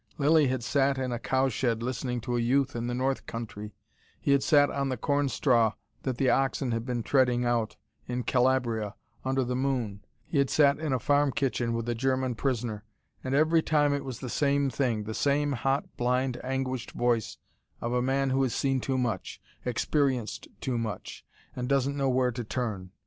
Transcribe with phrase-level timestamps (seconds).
[0.17, 3.75] Lilly had sat in a cowshed listening to a youth in the north country:
[4.19, 7.77] he had sat on the corn straw that the oxen had been treading out,
[8.07, 12.33] in Calabria, under the moon: he had sat in a farm kitchen with a German
[12.33, 12.83] prisoner:
[13.23, 17.37] and every time it was the same thing, the same hot, blind, anguished voice
[17.79, 21.23] of a man who has seen too much, experienced too much,
[21.55, 22.89] and doesn't know where to turn.